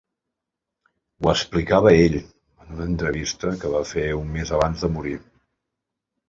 [1.19, 5.15] Ho explicava ell en una entrevista que va fer un mes abans de morir.